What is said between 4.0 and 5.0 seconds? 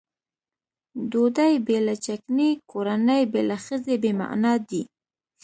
بې معنا دي.